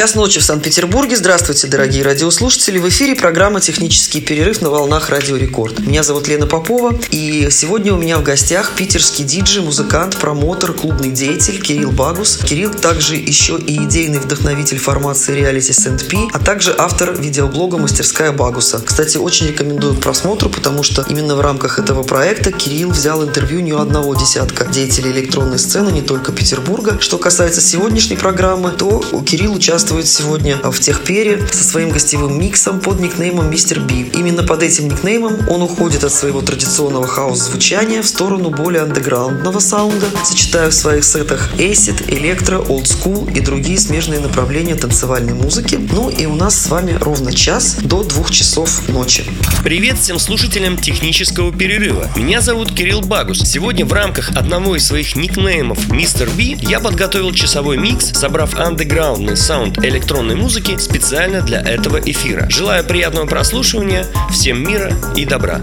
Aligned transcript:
Час 0.00 0.14
ночи 0.14 0.40
в 0.40 0.44
Санкт-Петербурге. 0.44 1.14
Здравствуйте, 1.14 1.66
дорогие 1.66 2.02
радиослушатели. 2.02 2.78
В 2.78 2.88
эфире 2.88 3.14
программа 3.14 3.60
«Технический 3.60 4.22
перерыв» 4.22 4.62
на 4.62 4.70
волнах 4.70 5.10
Радио 5.10 5.36
Рекорд. 5.36 5.78
Меня 5.80 6.02
зовут 6.02 6.26
Лена 6.26 6.46
Попова, 6.46 6.98
и 7.10 7.48
сегодня 7.50 7.92
у 7.92 7.98
меня 7.98 8.16
в 8.16 8.22
гостях 8.22 8.70
питерский 8.74 9.26
диджей, 9.26 9.62
музыкант, 9.62 10.16
промотор, 10.16 10.72
клубный 10.72 11.10
деятель 11.10 11.60
Кирилл 11.60 11.90
Багус. 11.90 12.38
Кирилл 12.38 12.72
также 12.72 13.16
еще 13.16 13.58
и 13.58 13.76
идейный 13.76 14.20
вдохновитель 14.20 14.78
формации 14.78 15.34
реалити 15.34 15.74
СНП, 15.74 16.32
а 16.32 16.38
также 16.38 16.74
автор 16.78 17.12
видеоблога 17.12 17.76
«Мастерская 17.76 18.32
Багуса». 18.32 18.80
Кстати, 18.82 19.18
очень 19.18 19.48
рекомендую 19.48 19.96
к 19.96 20.00
просмотру, 20.00 20.48
потому 20.48 20.82
что 20.82 21.04
именно 21.10 21.36
в 21.36 21.42
рамках 21.42 21.78
этого 21.78 22.04
проекта 22.04 22.52
Кирилл 22.52 22.90
взял 22.90 23.22
интервью 23.22 23.60
не 23.60 23.74
у 23.74 23.78
одного 23.78 24.14
десятка 24.14 24.64
деятелей 24.64 25.10
электронной 25.10 25.58
сцены, 25.58 25.90
не 25.90 26.00
только 26.00 26.32
Петербурга. 26.32 26.96
Что 27.02 27.18
касается 27.18 27.60
сегодняшней 27.60 28.16
программы, 28.16 28.70
то 28.70 29.04
Кирилл 29.26 29.52
участвует 29.52 29.89
участвует 29.90 30.06
сегодня 30.06 30.56
в 30.56 30.78
Техпере 30.78 31.44
со 31.50 31.64
своим 31.64 31.90
гостевым 31.90 32.38
миксом 32.38 32.80
под 32.80 33.00
никнеймом 33.00 33.50
Мистер 33.50 33.80
Би. 33.80 34.02
Именно 34.14 34.44
под 34.44 34.62
этим 34.62 34.88
никнеймом 34.88 35.48
он 35.48 35.62
уходит 35.62 36.04
от 36.04 36.12
своего 36.12 36.42
традиционного 36.42 37.08
хаос-звучания 37.08 38.00
в 38.02 38.06
сторону 38.06 38.50
более 38.50 38.82
андеграундного 38.82 39.58
саунда, 39.58 40.06
сочетая 40.24 40.70
в 40.70 40.74
своих 40.74 41.04
сетах 41.04 41.50
эйсид, 41.58 42.08
электро, 42.08 42.58
олдскул 42.58 43.26
и 43.26 43.40
другие 43.40 43.78
смежные 43.78 44.20
направления 44.20 44.76
танцевальной 44.76 45.34
музыки. 45.34 45.76
Ну 45.92 46.08
и 46.08 46.26
у 46.26 46.36
нас 46.36 46.56
с 46.56 46.68
вами 46.68 46.96
ровно 47.00 47.32
час 47.32 47.76
до 47.82 48.04
двух 48.04 48.30
часов 48.30 48.88
ночи. 48.88 49.24
Привет 49.64 49.98
всем 49.98 50.20
слушателям 50.20 50.78
технического 50.78 51.52
перерыва. 51.52 52.08
Меня 52.14 52.40
зовут 52.40 52.72
Кирилл 52.72 53.00
Багус. 53.00 53.40
Сегодня 53.40 53.84
в 53.84 53.92
рамках 53.92 54.30
одного 54.36 54.76
из 54.76 54.86
своих 54.86 55.16
никнеймов 55.16 55.90
Мистер 55.90 56.28
Би 56.36 56.56
я 56.60 56.78
подготовил 56.78 57.32
часовой 57.32 57.76
микс, 57.76 58.12
собрав 58.12 58.54
андеграундный 58.54 59.36
саунд 59.36 59.79
электронной 59.82 60.36
музыки 60.36 60.76
специально 60.78 61.40
для 61.42 61.60
этого 61.60 61.98
эфира. 61.98 62.48
Желаю 62.50 62.84
приятного 62.84 63.26
прослушивания, 63.26 64.06
всем 64.30 64.62
мира 64.62 64.92
и 65.16 65.24
добра. 65.24 65.60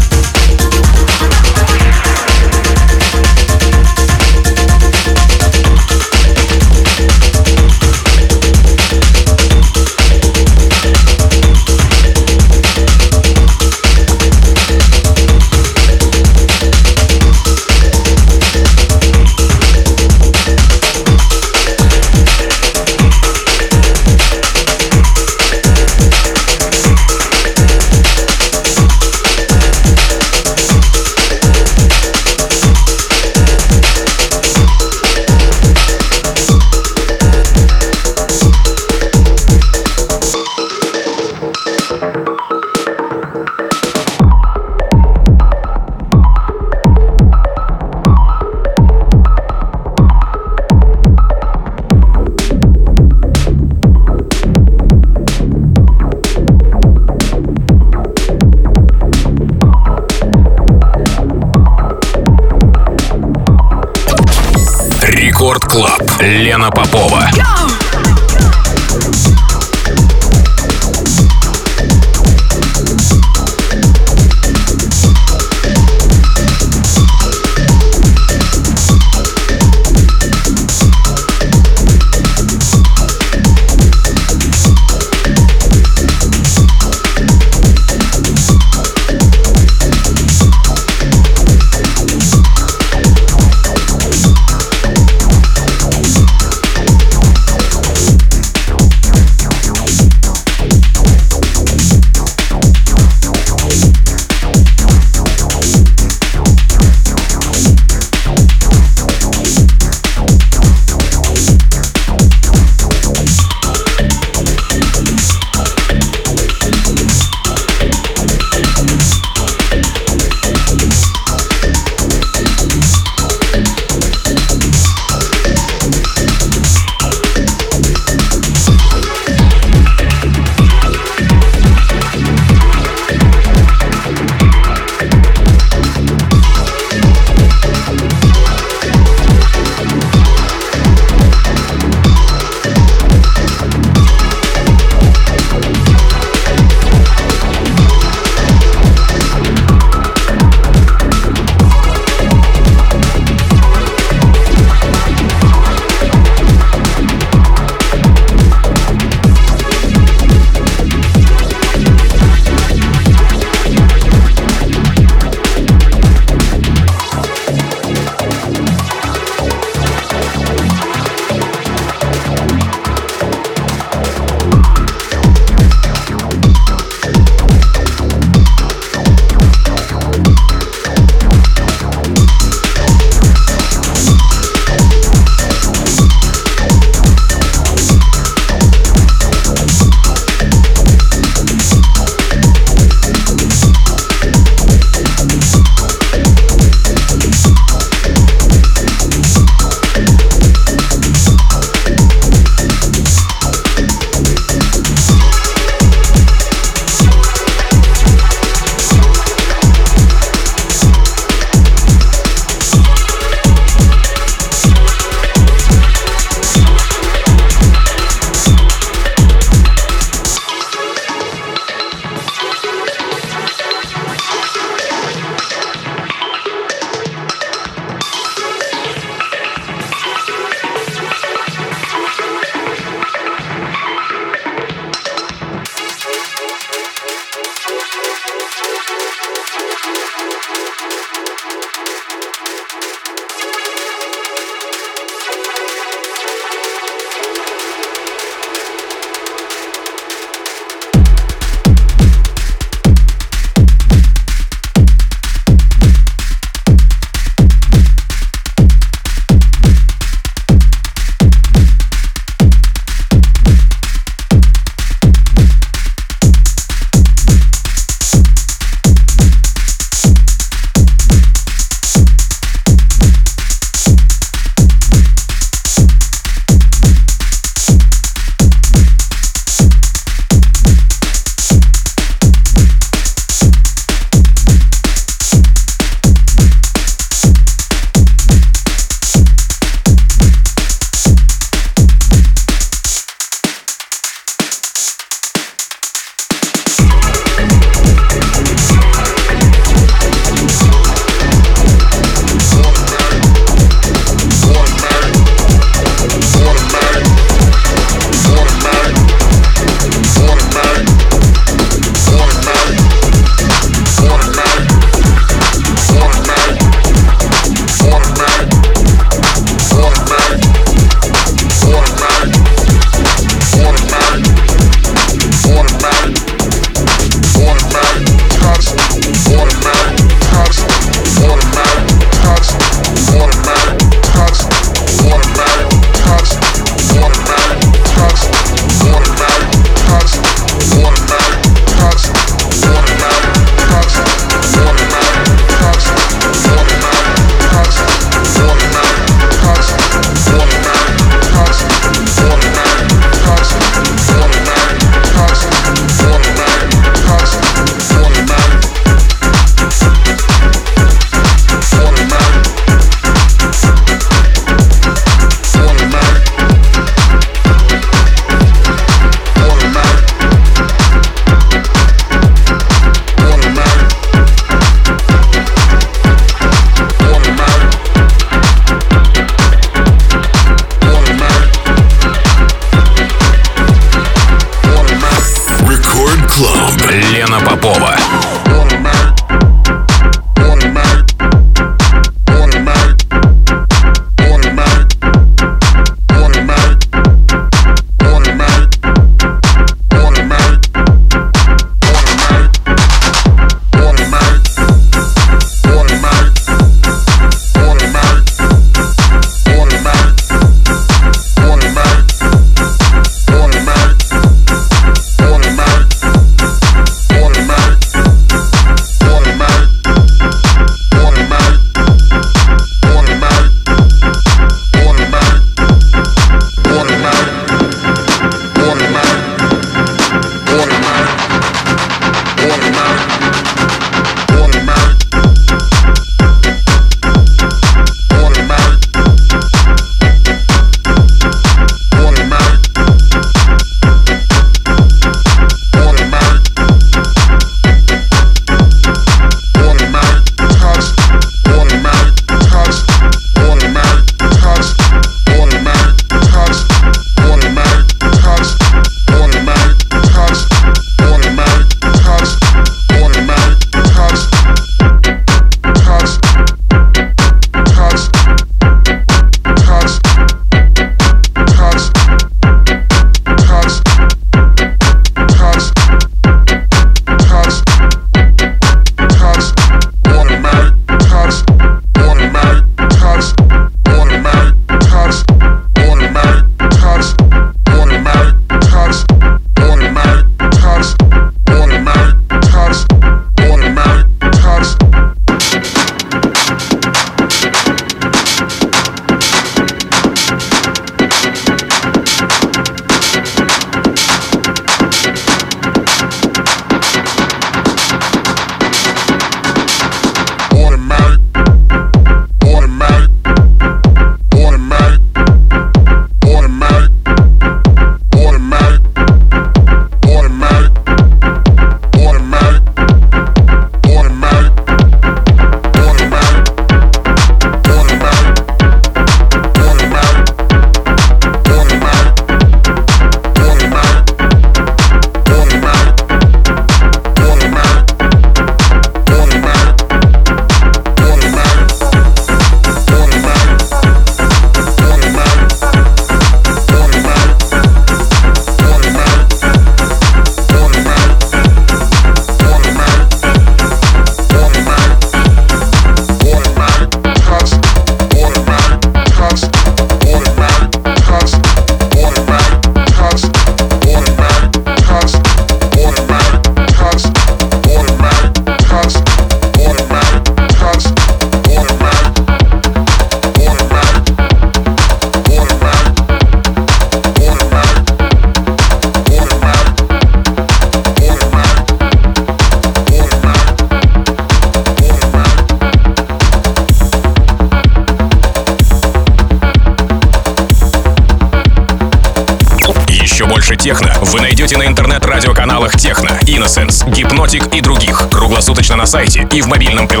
И 599.33 599.41
в 599.41 599.47
мобильном 599.47 599.87
приложении 599.87 600.00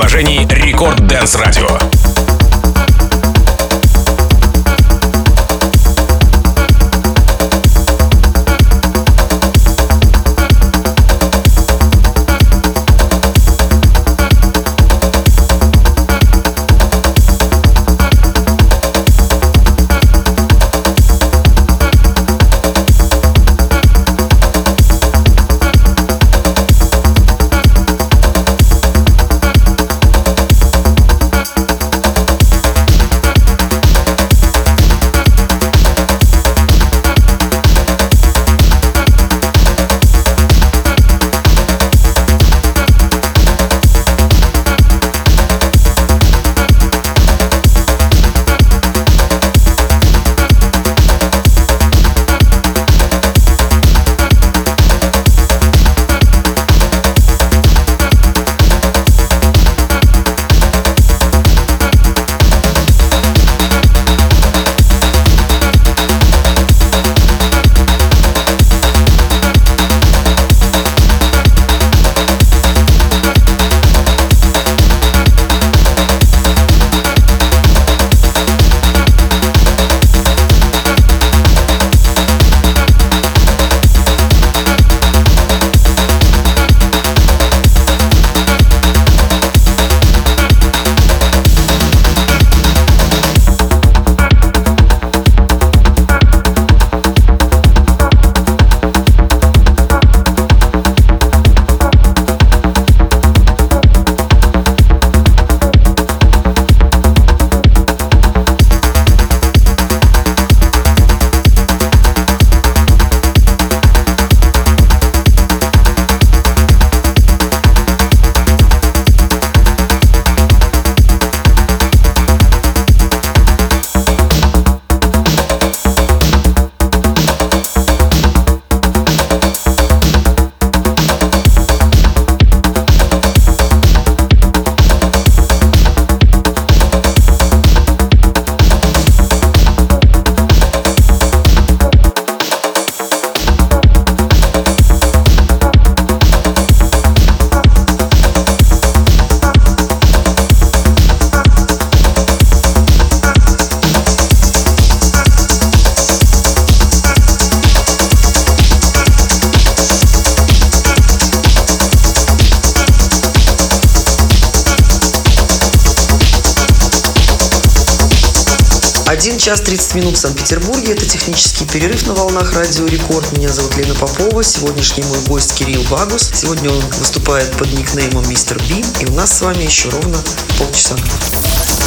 час 169.37 169.59
30 169.61 169.95
минут 169.95 170.15
в 170.15 170.19
Санкт-Петербурге. 170.19 170.93
Это 170.93 171.05
технический 171.05 171.65
перерыв 171.65 172.07
на 172.07 172.13
волнах 172.13 172.53
Радио 172.53 172.85
Рекорд. 172.85 173.29
Меня 173.37 173.49
зовут 173.49 173.75
Лена 173.75 173.93
Попова. 173.95 174.41
Сегодняшний 174.41 175.03
мой 175.03 175.19
гость 175.27 175.53
Кирилл 175.53 175.83
Багус. 175.89 176.31
Сегодня 176.33 176.69
он 176.69 176.79
выступает 176.97 177.51
под 177.57 177.73
никнеймом 177.73 178.27
Мистер 178.29 178.57
Би. 178.69 178.85
И 179.01 179.05
у 179.05 179.13
нас 179.13 179.37
с 179.37 179.41
вами 179.41 179.63
еще 179.63 179.89
ровно 179.89 180.17
полчаса. 180.57 180.95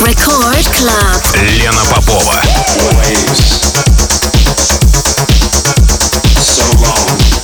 Record 0.03 0.69
Club. 0.71 1.41
Лена 1.41 1.85
Попова. 1.91 2.43
Waves. 2.93 3.65
those 6.85 7.44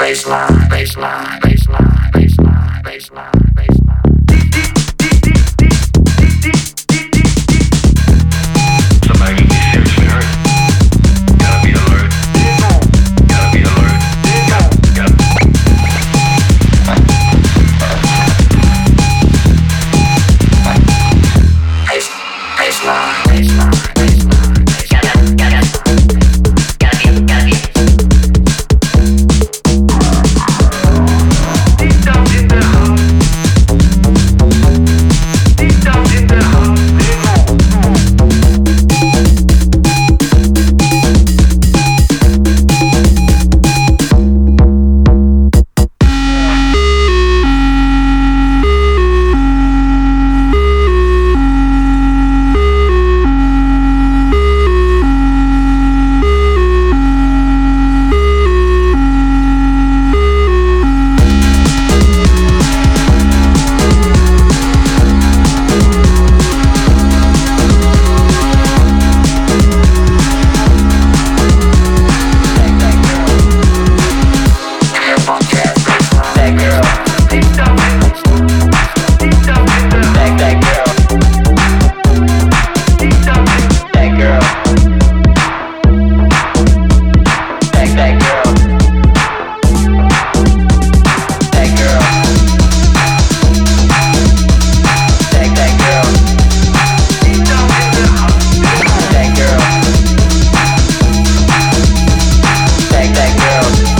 baseline, 0.00 0.48
baseline, 0.70 1.38
baseline, 1.42 1.49
love. 103.70 103.99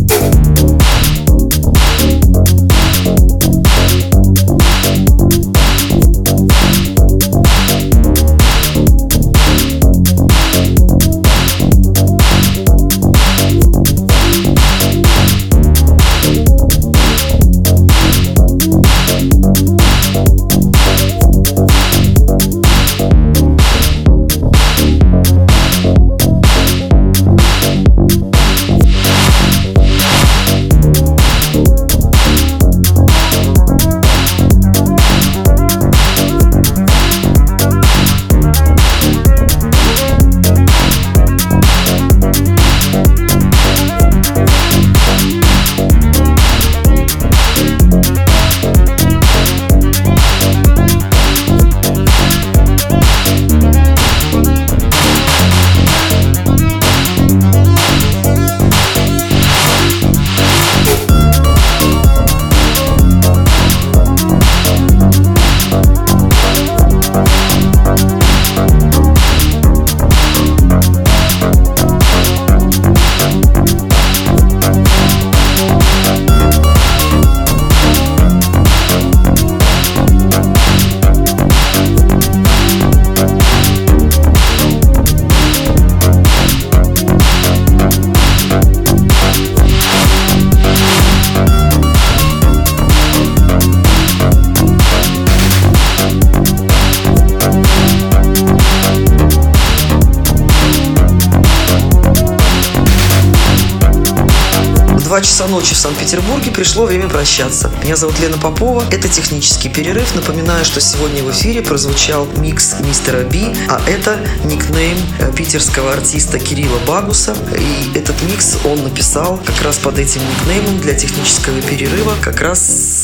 Прощаться. 107.21 107.71
Меня 107.83 107.95
зовут 107.95 108.19
Лена 108.19 108.39
Попова. 108.39 108.83
Это 108.91 109.07
технический 109.07 109.69
перерыв. 109.69 110.15
Напоминаю, 110.15 110.65
что 110.65 110.81
сегодня 110.81 111.21
в 111.21 111.29
эфире 111.29 111.61
прозвучал 111.61 112.27
микс 112.37 112.79
мистера 112.79 113.23
Би, 113.23 113.55
а 113.69 113.79
это 113.87 114.17
никнейм 114.43 114.97
э, 115.19 115.31
питерского 115.31 115.93
артиста 115.93 116.39
Кирилла 116.39 116.79
Багуса. 116.87 117.35
И 117.59 117.95
этот 117.95 118.15
микс 118.23 118.57
он 118.65 118.81
написал 118.81 119.39
как 119.45 119.61
раз 119.61 119.77
под 119.77 119.99
этим 119.99 120.21
никнеймом 120.27 120.79
для 120.79 120.95
технического 120.95 121.61
перерыва. 121.61 122.15
Как 122.23 122.41
раз 122.41 122.59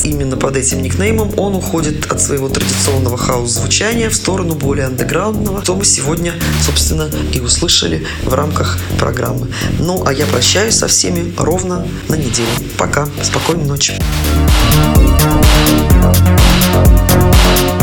именно 0.09 0.37
под 0.37 0.57
этим 0.57 0.81
никнеймом 0.81 1.37
он 1.37 1.55
уходит 1.55 2.11
от 2.11 2.21
своего 2.21 2.49
традиционного 2.49 3.17
хаос-звучания 3.17 4.09
в 4.09 4.15
сторону 4.15 4.55
более 4.55 4.85
андеграундного, 4.85 5.63
что 5.63 5.75
мы 5.75 5.85
сегодня, 5.85 6.33
собственно, 6.61 7.09
и 7.33 7.39
услышали 7.39 8.05
в 8.23 8.33
рамках 8.33 8.79
программы. 8.97 9.47
Ну, 9.79 10.03
а 10.05 10.13
я 10.13 10.25
прощаюсь 10.25 10.75
со 10.75 10.87
всеми 10.87 11.33
ровно 11.37 11.87
на 12.07 12.15
неделю. 12.15 12.47
Пока. 12.77 13.07
Спокойной 13.21 13.65
ночи. 13.65 13.93
Thank 16.69 17.81